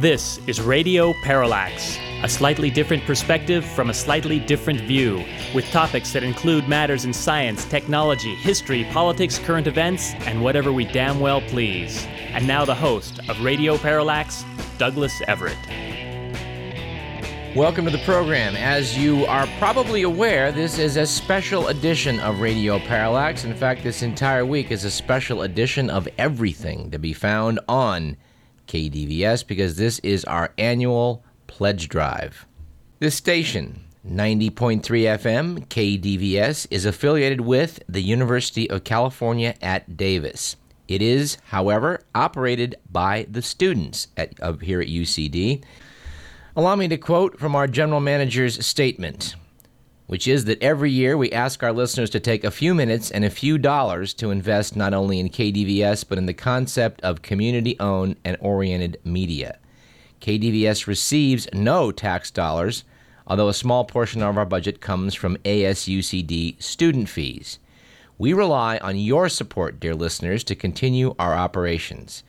This 0.00 0.38
is 0.46 0.60
Radio 0.60 1.12
Parallax, 1.24 1.98
a 2.22 2.28
slightly 2.28 2.70
different 2.70 3.02
perspective 3.02 3.64
from 3.64 3.90
a 3.90 3.94
slightly 3.94 4.38
different 4.38 4.80
view, 4.82 5.24
with 5.52 5.68
topics 5.72 6.12
that 6.12 6.22
include 6.22 6.68
matters 6.68 7.04
in 7.04 7.12
science, 7.12 7.64
technology, 7.64 8.36
history, 8.36 8.84
politics, 8.92 9.40
current 9.40 9.66
events, 9.66 10.12
and 10.20 10.40
whatever 10.40 10.72
we 10.72 10.84
damn 10.84 11.18
well 11.18 11.40
please. 11.40 12.06
And 12.28 12.46
now 12.46 12.64
the 12.64 12.76
host 12.76 13.18
of 13.28 13.40
Radio 13.40 13.76
Parallax, 13.76 14.44
Douglas 14.78 15.20
Everett. 15.26 15.58
Welcome 17.56 17.84
to 17.86 17.90
the 17.90 17.98
program. 18.04 18.54
As 18.54 18.96
you 18.96 19.26
are 19.26 19.48
probably 19.58 20.02
aware, 20.02 20.52
this 20.52 20.78
is 20.78 20.96
a 20.96 21.06
special 21.06 21.66
edition 21.66 22.20
of 22.20 22.38
Radio 22.38 22.78
Parallax. 22.78 23.42
In 23.42 23.56
fact, 23.56 23.82
this 23.82 24.02
entire 24.04 24.46
week 24.46 24.70
is 24.70 24.84
a 24.84 24.92
special 24.92 25.42
edition 25.42 25.90
of 25.90 26.06
everything 26.18 26.88
to 26.92 27.00
be 27.00 27.12
found 27.12 27.58
on 27.66 28.16
KDVS 28.68 29.46
because 29.46 29.76
this 29.76 29.98
is 30.00 30.24
our 30.26 30.52
annual 30.58 31.24
pledge 31.46 31.88
drive. 31.88 32.46
This 33.00 33.16
station, 33.16 33.84
90.3 34.06 34.82
FM, 34.82 35.66
KDVS, 35.66 36.66
is 36.70 36.84
affiliated 36.84 37.40
with 37.40 37.82
the 37.88 38.02
University 38.02 38.70
of 38.70 38.84
California 38.84 39.54
at 39.60 39.96
Davis. 39.96 40.56
It 40.86 41.02
is, 41.02 41.38
however, 41.46 42.00
operated 42.14 42.76
by 42.90 43.26
the 43.30 43.42
students 43.42 44.08
at, 44.16 44.38
of 44.40 44.60
here 44.60 44.80
at 44.80 44.88
UCD. 44.88 45.62
Allow 46.56 46.76
me 46.76 46.88
to 46.88 46.96
quote 46.96 47.38
from 47.38 47.54
our 47.54 47.66
general 47.66 48.00
manager's 48.00 48.64
statement 48.64 49.36
which 50.08 50.26
is 50.26 50.46
that 50.46 50.60
every 50.62 50.90
year 50.90 51.16
we 51.16 51.30
ask 51.30 51.62
our 51.62 51.72
listeners 51.72 52.08
to 52.08 52.18
take 52.18 52.42
a 52.42 52.50
few 52.50 52.74
minutes 52.74 53.10
and 53.10 53.26
a 53.26 53.30
few 53.30 53.58
dollars 53.58 54.14
to 54.14 54.30
invest 54.30 54.74
not 54.74 54.94
only 54.94 55.20
in 55.20 55.28
KDVS 55.28 56.08
but 56.08 56.16
in 56.16 56.24
the 56.24 56.32
concept 56.32 57.00
of 57.02 57.20
community 57.20 57.78
owned 57.78 58.16
and 58.24 58.36
oriented 58.40 58.98
media. 59.04 59.58
KDVS 60.22 60.86
receives 60.86 61.46
no 61.52 61.92
tax 61.92 62.30
dollars, 62.30 62.84
although 63.26 63.50
a 63.50 63.54
small 63.54 63.84
portion 63.84 64.22
of 64.22 64.38
our 64.38 64.46
budget 64.46 64.80
comes 64.80 65.14
from 65.14 65.36
ASUCD 65.44 66.60
student 66.60 67.10
fees. 67.10 67.58
We 68.16 68.32
rely 68.32 68.78
on 68.78 68.96
your 68.96 69.28
support, 69.28 69.78
dear 69.78 69.94
listeners, 69.94 70.42
to 70.44 70.56
continue 70.56 71.14
our 71.18 71.34
operations. 71.34 72.24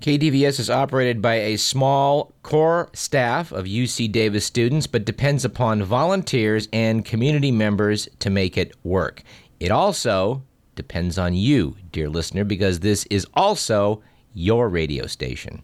KDVS 0.00 0.58
is 0.60 0.70
operated 0.70 1.20
by 1.22 1.36
a 1.36 1.56
small 1.56 2.34
core 2.42 2.90
staff 2.92 3.50
of 3.50 3.64
UC 3.64 4.12
Davis 4.12 4.44
students, 4.44 4.86
but 4.86 5.06
depends 5.06 5.42
upon 5.44 5.82
volunteers 5.82 6.68
and 6.72 7.04
community 7.04 7.50
members 7.50 8.08
to 8.20 8.30
make 8.30 8.56
it 8.58 8.74
work. 8.84 9.22
It 9.58 9.70
also 9.70 10.42
depends 10.74 11.16
on 11.18 11.32
you, 11.34 11.76
dear 11.90 12.10
listener, 12.10 12.44
because 12.44 12.80
this 12.80 13.06
is 13.06 13.26
also 13.34 14.02
your 14.34 14.68
radio 14.68 15.06
station. 15.06 15.62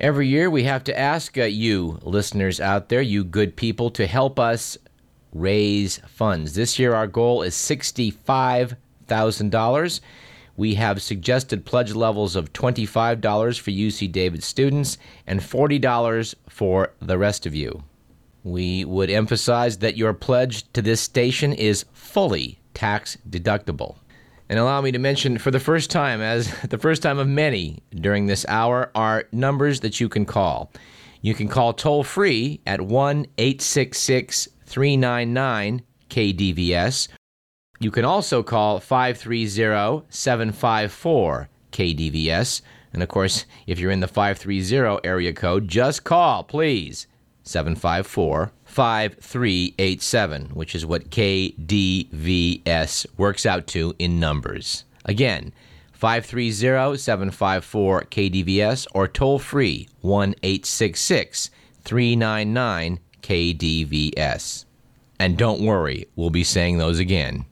Every 0.00 0.26
year, 0.26 0.50
we 0.50 0.64
have 0.64 0.82
to 0.84 0.98
ask 0.98 1.38
uh, 1.38 1.44
you, 1.44 2.00
listeners 2.02 2.60
out 2.60 2.88
there, 2.88 3.02
you 3.02 3.22
good 3.22 3.56
people, 3.56 3.88
to 3.90 4.08
help 4.08 4.40
us 4.40 4.76
raise 5.32 5.98
funds. 6.08 6.54
This 6.54 6.76
year, 6.76 6.92
our 6.92 7.06
goal 7.06 7.42
is 7.42 7.54
$65,000. 7.54 10.00
We 10.56 10.74
have 10.74 11.00
suggested 11.00 11.64
pledge 11.64 11.94
levels 11.94 12.36
of 12.36 12.52
$25 12.52 13.58
for 13.58 13.70
UC 13.70 14.12
Davis 14.12 14.44
students 14.44 14.98
and 15.26 15.40
$40 15.40 16.34
for 16.48 16.92
the 17.00 17.18
rest 17.18 17.46
of 17.46 17.54
you. 17.54 17.82
We 18.44 18.84
would 18.84 19.10
emphasize 19.10 19.78
that 19.78 19.96
your 19.96 20.12
pledge 20.12 20.70
to 20.72 20.82
this 20.82 21.00
station 21.00 21.52
is 21.52 21.84
fully 21.92 22.60
tax 22.74 23.16
deductible. 23.28 23.96
And 24.48 24.58
allow 24.58 24.82
me 24.82 24.92
to 24.92 24.98
mention 24.98 25.38
for 25.38 25.50
the 25.50 25.60
first 25.60 25.90
time, 25.90 26.20
as 26.20 26.52
the 26.68 26.78
first 26.78 27.02
time 27.02 27.18
of 27.18 27.28
many 27.28 27.82
during 27.94 28.26
this 28.26 28.44
hour, 28.48 28.90
are 28.94 29.24
numbers 29.32 29.80
that 29.80 30.00
you 30.00 30.08
can 30.08 30.26
call. 30.26 30.70
You 31.22 31.34
can 31.34 31.48
call 31.48 31.72
toll 31.72 32.04
free 32.04 32.60
at 32.66 32.80
1 32.80 33.26
866 33.38 34.48
399 34.66 35.82
KDVS 36.10 37.08
you 37.80 37.90
can 37.90 38.04
also 38.04 38.42
call 38.42 38.78
530 38.78 40.06
754 40.08 41.48
KDVS. 41.72 42.62
And 42.92 43.02
of 43.02 43.08
course, 43.08 43.44
if 43.66 43.78
you're 43.78 43.90
in 43.90 44.00
the 44.00 44.08
530 44.08 45.00
area 45.02 45.32
code, 45.32 45.68
just 45.68 46.04
call, 46.04 46.44
please. 46.44 47.06
754 47.44 48.52
5387, 48.64 50.46
which 50.54 50.74
is 50.74 50.86
what 50.86 51.10
KDVS 51.10 53.06
works 53.16 53.44
out 53.44 53.66
to 53.68 53.94
in 53.98 54.20
numbers. 54.20 54.84
Again, 55.04 55.52
530 55.92 56.96
754 56.96 58.02
KDVS 58.02 58.86
or 58.94 59.08
toll 59.08 59.38
free 59.38 59.88
1 60.00 60.34
866 60.42 61.50
399 61.84 63.00
KDVS. 63.22 64.64
And 65.18 65.36
don't 65.36 65.60
worry, 65.60 66.06
we'll 66.16 66.30
be 66.30 66.44
saying 66.44 66.78
those 66.78 66.98
again. 66.98 67.44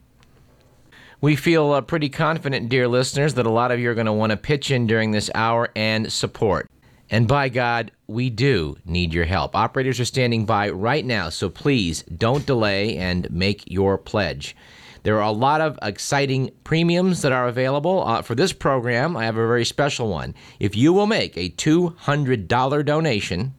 We 1.21 1.35
feel 1.35 1.71
uh, 1.71 1.81
pretty 1.81 2.09
confident, 2.09 2.67
dear 2.67 2.87
listeners, 2.87 3.35
that 3.35 3.45
a 3.45 3.51
lot 3.51 3.71
of 3.71 3.79
you 3.79 3.91
are 3.91 3.93
going 3.93 4.07
to 4.07 4.11
want 4.13 4.31
to 4.31 4.37
pitch 4.37 4.71
in 4.71 4.87
during 4.87 5.11
this 5.11 5.29
hour 5.35 5.69
and 5.75 6.11
support. 6.11 6.67
And 7.11 7.27
by 7.27 7.47
God, 7.47 7.91
we 8.07 8.31
do 8.31 8.75
need 8.85 9.13
your 9.13 9.25
help. 9.25 9.55
Operators 9.55 9.99
are 9.99 10.05
standing 10.05 10.47
by 10.47 10.71
right 10.71 11.05
now, 11.05 11.29
so 11.29 11.47
please 11.47 12.01
don't 12.03 12.47
delay 12.47 12.97
and 12.97 13.29
make 13.29 13.69
your 13.69 13.99
pledge. 13.99 14.55
There 15.03 15.17
are 15.17 15.29
a 15.29 15.31
lot 15.31 15.61
of 15.61 15.77
exciting 15.83 16.49
premiums 16.63 17.21
that 17.21 17.31
are 17.31 17.47
available. 17.47 18.03
Uh, 18.03 18.23
for 18.23 18.33
this 18.33 18.51
program, 18.51 19.15
I 19.15 19.25
have 19.25 19.37
a 19.37 19.45
very 19.45 19.65
special 19.65 20.07
one. 20.07 20.33
If 20.59 20.75
you 20.75 20.91
will 20.91 21.07
make 21.07 21.37
a 21.37 21.51
$200 21.51 22.85
donation, 22.85 23.53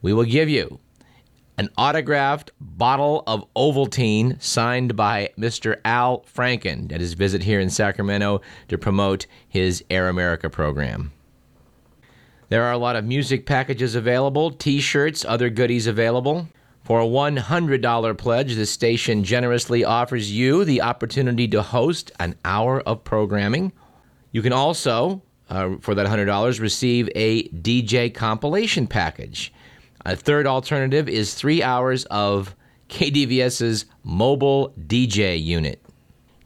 we 0.00 0.14
will 0.14 0.24
give 0.24 0.48
you 0.48 0.80
an 1.58 1.68
autographed 1.76 2.52
bottle 2.60 3.24
of 3.26 3.44
Ovaltine 3.54 4.40
signed 4.40 4.94
by 4.94 5.30
Mr. 5.36 5.80
Al 5.84 6.20
Franken 6.20 6.92
at 6.92 7.00
his 7.00 7.14
visit 7.14 7.42
here 7.42 7.58
in 7.58 7.68
Sacramento 7.68 8.40
to 8.68 8.78
promote 8.78 9.26
his 9.48 9.84
Air 9.90 10.08
America 10.08 10.48
program. 10.48 11.10
There 12.48 12.62
are 12.62 12.72
a 12.72 12.78
lot 12.78 12.94
of 12.94 13.04
music 13.04 13.44
packages 13.44 13.96
available, 13.96 14.52
t 14.52 14.80
shirts, 14.80 15.24
other 15.24 15.50
goodies 15.50 15.88
available. 15.88 16.48
For 16.84 17.00
a 17.00 17.06
$100 17.06 18.16
pledge, 18.16 18.54
the 18.54 18.64
station 18.64 19.24
generously 19.24 19.84
offers 19.84 20.32
you 20.32 20.64
the 20.64 20.80
opportunity 20.80 21.48
to 21.48 21.60
host 21.60 22.12
an 22.20 22.36
hour 22.44 22.80
of 22.80 23.04
programming. 23.04 23.72
You 24.30 24.40
can 24.42 24.54
also, 24.54 25.22
uh, 25.50 25.76
for 25.80 25.94
that 25.96 26.06
$100, 26.06 26.60
receive 26.60 27.10
a 27.14 27.48
DJ 27.48 28.14
compilation 28.14 28.86
package. 28.86 29.52
A 30.04 30.16
third 30.16 30.46
alternative 30.46 31.08
is 31.08 31.34
three 31.34 31.62
hours 31.62 32.04
of 32.06 32.54
KDVS's 32.88 33.86
mobile 34.02 34.72
DJ 34.86 35.42
unit. 35.42 35.82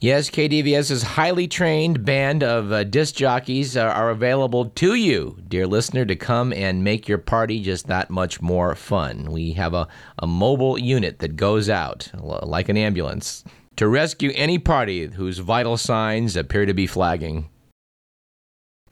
Yes, 0.03 0.31
KDVS's 0.31 1.05
highly 1.05 1.47
trained 1.47 2.05
band 2.05 2.43
of 2.43 2.73
uh, 2.73 2.83
disc 2.83 3.15
jockeys 3.15 3.77
are, 3.77 3.89
are, 3.89 4.11
available 4.11 4.65
to 4.71 4.95
you, 4.95 5.39
dear 5.47 5.65
listener, 5.65 6.05
to 6.05 6.17
come 6.17 6.53
and 6.53 6.83
make 6.83 7.07
your 7.07 7.19
party 7.19 7.63
just 7.63 7.87
that 7.87 8.11
much 8.11 8.43
more 8.43 8.75
fun. 8.75 9.31
We 9.31 9.53
have 9.53 9.75
a, 9.75 9.87
a 10.19 10.27
mobile 10.27 10.77
unit 10.77 11.21
that 11.21 11.37
goes 11.37 11.71
out, 11.71 12.11
like 12.21 12.69
an 12.69 12.77
ambulance, 12.77 13.45
to 13.77 13.87
rescue 13.87 14.33
any 14.35 14.59
party 14.59 15.07
whose 15.07 15.39
vital 15.39 15.77
signs 15.77 16.35
appear 16.35 16.67
to 16.67 16.75
be 16.75 16.89
flagging. 16.89 17.49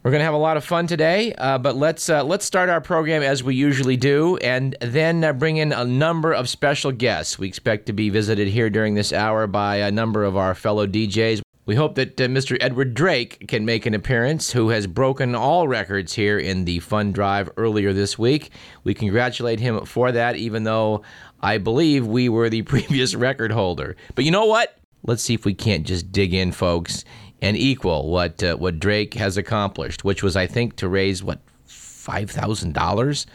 We're 0.03 0.13
going 0.13 0.21
to 0.21 0.25
have 0.25 0.33
a 0.33 0.39
lot 0.39 0.57
of 0.57 0.65
fun 0.65 0.87
today, 0.87 1.35
uh, 1.35 1.59
but 1.59 1.77
let's 1.77 2.09
uh, 2.09 2.25
let's 2.25 2.47
start 2.47 2.71
our 2.71 2.81
program 2.81 3.23
as 3.23 3.45
we 3.45 3.55
usually 3.55 3.99
do, 3.99 4.39
and 4.39 4.75
then 4.81 5.23
uh, 5.23 5.35
bring 5.35 5.59
in 5.59 5.73
a 5.73 5.85
number 5.85 6.33
of 6.33 6.49
special 6.49 6.91
guests. 6.91 7.39
We 7.39 7.47
expect 7.47 7.85
to 7.85 7.93
be 7.93 8.09
visited 8.09 8.49
here 8.49 8.71
during 8.71 8.95
this 8.95 9.13
hour 9.13 9.47
by 9.47 9.77
a 9.77 9.91
number 9.91 10.25
of 10.25 10.39
our 10.39 10.55
fellow 10.55 10.87
DJs. 10.87 11.43
We 11.67 11.75
hope 11.75 11.97
that 11.97 12.19
uh, 12.19 12.29
Mr. 12.29 12.57
Edward 12.63 12.95
Drake 12.95 13.47
can 13.47 13.67
make 13.67 13.85
an 13.85 13.93
appearance, 13.93 14.53
who 14.53 14.71
has 14.71 14.87
broken 14.87 15.35
all 15.35 15.69
records 15.69 16.15
here 16.15 16.39
in 16.39 16.65
the 16.65 16.79
Fun 16.79 17.13
Drive 17.13 17.51
earlier 17.59 17.93
this 17.93 18.19
week. 18.19 18.53
We 18.85 18.95
congratulate 18.95 19.61
him 19.61 19.85
for 19.85 20.13
that, 20.13 20.35
even 20.35 20.65
though 20.65 21.03
I 21.43 21.59
believe 21.59 22.07
we 22.07 22.31
were 22.31 22.49
the 22.49 22.63
previous 22.63 23.15
record 23.15 23.53
holder. 23.53 23.97
But 24.15 24.25
you 24.25 24.31
know 24.31 24.47
what? 24.47 24.79
Let's 25.03 25.23
see 25.23 25.35
if 25.35 25.45
we 25.45 25.53
can't 25.53 25.87
just 25.87 26.11
dig 26.11 26.33
in, 26.33 26.53
folks, 26.53 27.05
and 27.43 27.57
equal 27.57 28.11
what 28.11 28.43
uh, 28.43 28.57
what 28.57 28.79
Drake 28.79 29.15
has 29.15 29.37
accomplished, 29.37 30.05
which 30.05 30.23
was 30.23 30.37
I 30.37 30.47
think 30.47 30.77
to 30.77 30.89
raise 30.89 31.23
what 31.23 31.41
five 31.65 32.31
thousand 32.31 32.75
dollars. 32.75 33.27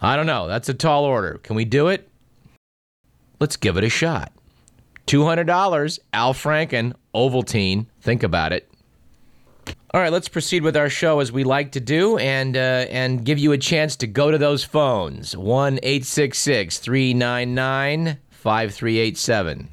I 0.00 0.16
don't 0.16 0.26
know. 0.26 0.48
That's 0.48 0.68
a 0.68 0.74
tall 0.74 1.04
order. 1.04 1.38
Can 1.42 1.54
we 1.54 1.64
do 1.64 1.88
it? 1.88 2.08
Let's 3.38 3.56
give 3.56 3.76
it 3.76 3.84
a 3.84 3.88
shot. 3.88 4.32
$200, 5.06 5.98
Al 6.12 6.34
Franken, 6.34 6.92
Ovaltine. 7.14 7.86
Think 8.00 8.22
about 8.22 8.52
it. 8.52 8.68
All 9.94 10.00
right, 10.00 10.12
let's 10.12 10.28
proceed 10.28 10.62
with 10.62 10.76
our 10.76 10.88
show 10.88 11.20
as 11.20 11.30
we 11.30 11.44
like 11.44 11.72
to 11.72 11.80
do 11.80 12.16
and, 12.16 12.56
uh, 12.56 12.86
and 12.88 13.24
give 13.24 13.38
you 13.38 13.52
a 13.52 13.58
chance 13.58 13.94
to 13.96 14.06
go 14.06 14.30
to 14.30 14.38
those 14.38 14.64
phones 14.64 15.36
1 15.36 15.80
866 15.82 16.78
399 16.78 18.18
5387. 18.30 19.68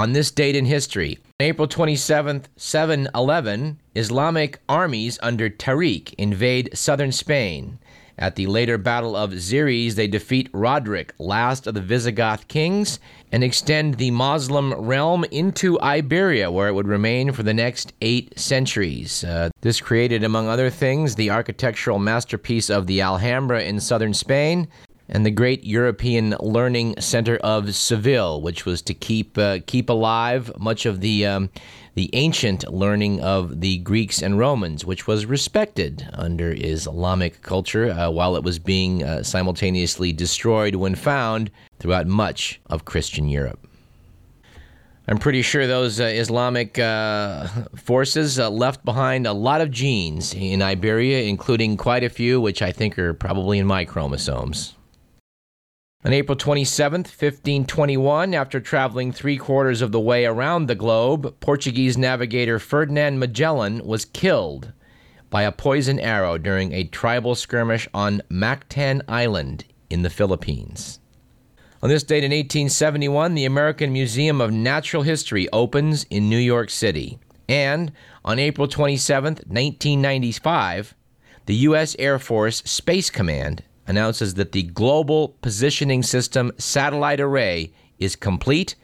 On 0.00 0.14
this 0.14 0.30
date 0.30 0.56
in 0.56 0.64
history, 0.64 1.18
April 1.40 1.68
27th, 1.68 2.46
711, 2.56 3.78
Islamic 3.94 4.58
armies 4.66 5.18
under 5.20 5.50
Tariq 5.50 6.14
invade 6.16 6.70
southern 6.72 7.12
Spain. 7.12 7.78
At 8.18 8.34
the 8.34 8.46
later 8.46 8.78
Battle 8.78 9.14
of 9.14 9.32
Xeres, 9.32 9.96
they 9.96 10.06
defeat 10.06 10.48
Roderick, 10.54 11.12
last 11.18 11.66
of 11.66 11.74
the 11.74 11.82
Visigoth 11.82 12.48
kings, 12.48 12.98
and 13.30 13.44
extend 13.44 13.96
the 13.96 14.10
Moslem 14.10 14.72
realm 14.72 15.24
into 15.24 15.78
Iberia, 15.82 16.50
where 16.50 16.68
it 16.68 16.72
would 16.72 16.88
remain 16.88 17.32
for 17.32 17.42
the 17.42 17.52
next 17.52 17.92
eight 18.00 18.38
centuries. 18.38 19.22
Uh, 19.22 19.50
this 19.60 19.82
created, 19.82 20.24
among 20.24 20.48
other 20.48 20.70
things, 20.70 21.14
the 21.14 21.28
architectural 21.28 21.98
masterpiece 21.98 22.70
of 22.70 22.86
the 22.86 23.02
Alhambra 23.02 23.62
in 23.64 23.78
southern 23.78 24.14
Spain, 24.14 24.66
and 25.10 25.26
the 25.26 25.30
great 25.30 25.64
European 25.64 26.36
Learning 26.40 26.94
Center 27.00 27.36
of 27.38 27.74
Seville, 27.74 28.40
which 28.40 28.64
was 28.64 28.80
to 28.82 28.94
keep 28.94 29.36
uh, 29.36 29.58
keep 29.66 29.90
alive 29.90 30.52
much 30.58 30.86
of 30.86 31.00
the 31.00 31.26
um, 31.26 31.50
the 31.94 32.08
ancient 32.12 32.72
learning 32.72 33.20
of 33.20 33.60
the 33.60 33.78
Greeks 33.78 34.22
and 34.22 34.38
Romans, 34.38 34.84
which 34.84 35.08
was 35.08 35.26
respected 35.26 36.08
under 36.14 36.54
Islamic 36.56 37.42
culture 37.42 37.90
uh, 37.90 38.08
while 38.08 38.36
it 38.36 38.44
was 38.44 38.60
being 38.60 39.02
uh, 39.02 39.24
simultaneously 39.24 40.12
destroyed 40.12 40.76
when 40.76 40.94
found 40.94 41.50
throughout 41.80 42.06
much 42.06 42.60
of 42.66 42.84
Christian 42.84 43.28
Europe. 43.28 43.66
I'm 45.08 45.18
pretty 45.18 45.42
sure 45.42 45.66
those 45.66 45.98
uh, 45.98 46.04
Islamic 46.04 46.78
uh, 46.78 47.48
forces 47.74 48.38
uh, 48.38 48.48
left 48.48 48.84
behind 48.84 49.26
a 49.26 49.32
lot 49.32 49.60
of 49.60 49.72
genes 49.72 50.32
in 50.34 50.62
Iberia, 50.62 51.22
including 51.22 51.76
quite 51.76 52.04
a 52.04 52.08
few 52.08 52.40
which 52.40 52.62
I 52.62 52.70
think 52.70 52.96
are 52.96 53.12
probably 53.12 53.58
in 53.58 53.66
my 53.66 53.84
chromosomes. 53.84 54.76
On 56.02 56.14
April 56.14 56.34
27, 56.34 57.00
1521, 57.00 58.32
after 58.32 58.58
traveling 58.58 59.12
three 59.12 59.36
quarters 59.36 59.82
of 59.82 59.92
the 59.92 60.00
way 60.00 60.24
around 60.24 60.64
the 60.64 60.74
globe, 60.74 61.38
Portuguese 61.40 61.98
navigator 61.98 62.58
Ferdinand 62.58 63.18
Magellan 63.18 63.84
was 63.84 64.06
killed 64.06 64.72
by 65.28 65.42
a 65.42 65.52
poison 65.52 66.00
arrow 66.00 66.38
during 66.38 66.72
a 66.72 66.84
tribal 66.84 67.34
skirmish 67.34 67.86
on 67.92 68.22
Mactan 68.30 69.02
Island 69.08 69.66
in 69.90 70.00
the 70.00 70.08
Philippines. 70.08 71.00
On 71.82 71.90
this 71.90 72.02
date 72.02 72.24
in 72.24 72.30
1871, 72.30 73.34
the 73.34 73.44
American 73.44 73.92
Museum 73.92 74.40
of 74.40 74.50
Natural 74.50 75.02
History 75.02 75.50
opens 75.52 76.04
in 76.04 76.30
New 76.30 76.38
York 76.38 76.70
City. 76.70 77.18
And 77.46 77.92
on 78.24 78.38
April 78.38 78.66
27, 78.68 79.34
1995, 79.34 80.94
the 81.44 81.56
U.S. 81.56 81.94
Air 81.98 82.18
Force 82.18 82.62
Space 82.64 83.10
Command 83.10 83.64
announces 83.86 84.34
that 84.34 84.52
the 84.52 84.62
Global 84.62 85.36
Positioning 85.42 86.02
System 86.02 86.52
satellite 86.58 87.20
array 87.20 87.72
is 87.98 88.16
complete 88.16 88.74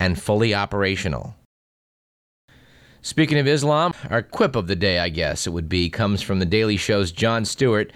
and 0.00 0.20
fully 0.20 0.54
operational. 0.54 1.34
Speaking 3.00 3.38
of 3.38 3.46
Islam, 3.46 3.94
our 4.10 4.22
quip 4.22 4.56
of 4.56 4.66
the 4.66 4.76
day, 4.76 4.98
I 4.98 5.08
guess 5.08 5.46
it 5.46 5.50
would 5.50 5.68
be, 5.68 5.88
comes 5.88 6.20
from 6.20 6.40
the 6.40 6.46
Daily 6.46 6.76
Show's 6.76 7.12
Jon 7.12 7.44
Stewart, 7.44 7.92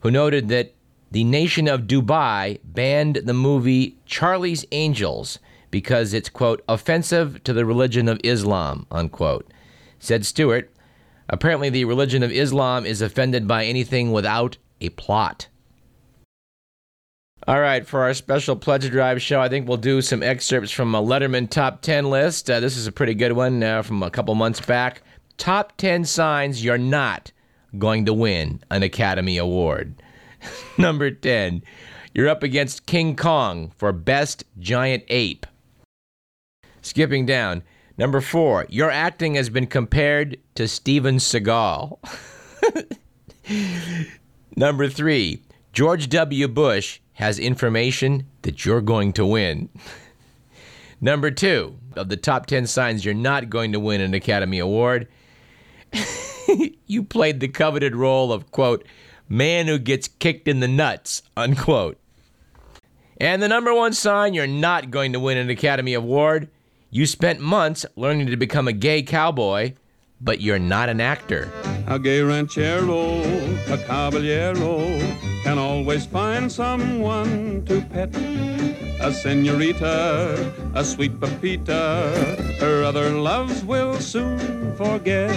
who 0.00 0.10
noted 0.10 0.48
that 0.48 0.74
the 1.10 1.24
nation 1.24 1.68
of 1.68 1.82
Dubai 1.82 2.58
banned 2.64 3.16
the 3.24 3.34
movie 3.34 3.98
Charlie's 4.06 4.64
Angels 4.72 5.38
because 5.70 6.12
it's, 6.12 6.28
quote, 6.28 6.62
offensive 6.68 7.42
to 7.44 7.52
the 7.52 7.64
religion 7.64 8.08
of 8.08 8.20
Islam, 8.24 8.86
unquote. 8.90 9.50
Said 9.98 10.26
Stewart, 10.26 10.70
apparently 11.28 11.70
the 11.70 11.84
religion 11.84 12.22
of 12.22 12.32
Islam 12.32 12.84
is 12.84 13.00
offended 13.00 13.46
by 13.46 13.64
anything 13.64 14.12
without 14.12 14.56
a 14.80 14.88
plot. 14.90 15.48
All 17.48 17.58
right, 17.58 17.86
for 17.86 18.02
our 18.02 18.12
special 18.12 18.54
Pledge 18.54 18.90
Drive 18.90 19.22
show, 19.22 19.40
I 19.40 19.48
think 19.48 19.66
we'll 19.66 19.78
do 19.78 20.02
some 20.02 20.22
excerpts 20.22 20.70
from 20.70 20.94
a 20.94 21.02
Letterman 21.02 21.48
Top 21.48 21.80
10 21.80 22.10
list. 22.10 22.50
Uh, 22.50 22.60
this 22.60 22.76
is 22.76 22.86
a 22.86 22.92
pretty 22.92 23.14
good 23.14 23.32
one 23.32 23.62
uh, 23.62 23.80
from 23.80 24.02
a 24.02 24.10
couple 24.10 24.34
months 24.34 24.60
back. 24.60 25.00
Top 25.38 25.74
10 25.78 26.04
signs 26.04 26.62
you're 26.62 26.76
not 26.76 27.32
going 27.78 28.04
to 28.04 28.12
win 28.12 28.62
an 28.70 28.82
Academy 28.82 29.38
Award. 29.38 30.02
Number 30.78 31.10
10, 31.10 31.62
you're 32.12 32.28
up 32.28 32.42
against 32.42 32.84
King 32.84 33.16
Kong 33.16 33.72
for 33.74 33.90
Best 33.90 34.44
Giant 34.58 35.04
Ape. 35.08 35.46
Skipping 36.82 37.24
down. 37.24 37.62
Number 37.96 38.20
4, 38.20 38.66
your 38.68 38.90
acting 38.90 39.34
has 39.36 39.48
been 39.48 39.66
compared 39.66 40.38
to 40.56 40.68
Steven 40.68 41.16
Seagal. 41.16 41.98
Number 44.56 44.88
3, 44.88 45.42
George 45.72 46.10
W. 46.10 46.46
Bush 46.46 47.00
has 47.20 47.38
information 47.38 48.26
that 48.42 48.64
you're 48.64 48.80
going 48.80 49.12
to 49.12 49.26
win. 49.26 49.68
Number 51.02 51.30
two, 51.30 51.76
of 51.94 52.08
the 52.08 52.16
top 52.16 52.46
10 52.46 52.66
signs 52.66 53.04
you're 53.04 53.12
not 53.12 53.50
going 53.50 53.72
to 53.72 53.78
win 53.78 54.00
an 54.00 54.14
Academy 54.14 54.58
Award, 54.58 55.06
you 56.86 57.02
played 57.02 57.40
the 57.40 57.48
coveted 57.48 57.94
role 57.94 58.32
of, 58.32 58.50
quote, 58.50 58.86
man 59.28 59.66
who 59.66 59.78
gets 59.78 60.08
kicked 60.08 60.48
in 60.48 60.60
the 60.60 60.68
nuts, 60.68 61.22
unquote. 61.36 61.98
And 63.20 63.42
the 63.42 63.48
number 63.48 63.74
one 63.74 63.92
sign 63.92 64.32
you're 64.32 64.46
not 64.46 64.90
going 64.90 65.12
to 65.12 65.20
win 65.20 65.36
an 65.36 65.50
Academy 65.50 65.92
Award, 65.92 66.48
you 66.88 67.04
spent 67.04 67.38
months 67.38 67.84
learning 67.96 68.28
to 68.28 68.36
become 68.38 68.66
a 68.66 68.72
gay 68.72 69.02
cowboy, 69.02 69.74
but 70.22 70.40
you're 70.40 70.58
not 70.58 70.88
an 70.88 71.02
actor. 71.02 71.52
A 71.86 71.98
gay 71.98 72.22
ranchero, 72.22 73.20
a 73.68 73.76
caballero, 73.76 74.98
can 75.42 75.58
always 75.58 76.06
find 76.06 76.50
someone 76.50 77.64
to 77.66 77.80
pet. 77.92 78.14
A 79.00 79.12
senorita, 79.12 80.52
a 80.74 80.84
sweet 80.84 81.18
Pepita, 81.18 82.58
her 82.60 82.84
other 82.84 83.10
loves 83.10 83.64
will 83.64 83.98
soon 83.98 84.76
forget. 84.76 85.34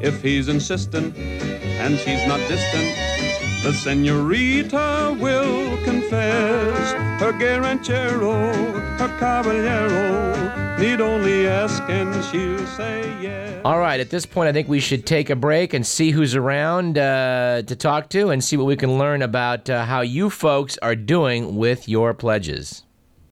If 0.00 0.22
he's 0.22 0.48
insistent 0.48 1.16
and 1.16 1.98
she's 1.98 2.26
not 2.26 2.40
distant, 2.48 3.07
the 3.62 3.72
senorita 3.72 5.16
will 5.20 5.76
confess. 5.84 6.92
Her 7.20 7.32
gay 7.32 7.58
ranchero, 7.58 8.52
her 8.98 9.16
caballero, 9.18 10.76
need 10.78 11.00
only 11.00 11.46
ask 11.48 11.82
and 11.88 12.12
she'll 12.26 12.66
say 12.66 13.00
yes. 13.20 13.60
All 13.64 13.78
right, 13.78 13.98
at 13.98 14.10
this 14.10 14.24
point, 14.24 14.48
I 14.48 14.52
think 14.52 14.68
we 14.68 14.80
should 14.80 15.04
take 15.04 15.28
a 15.28 15.36
break 15.36 15.74
and 15.74 15.84
see 15.84 16.12
who's 16.12 16.36
around 16.36 16.96
uh, 16.96 17.62
to 17.62 17.76
talk 17.76 18.08
to 18.10 18.30
and 18.30 18.42
see 18.42 18.56
what 18.56 18.66
we 18.66 18.76
can 18.76 18.96
learn 18.98 19.22
about 19.22 19.68
uh, 19.68 19.84
how 19.84 20.00
you 20.00 20.30
folks 20.30 20.78
are 20.78 20.94
doing 20.94 21.56
with 21.56 21.88
your 21.88 22.14
pledges. 22.14 22.84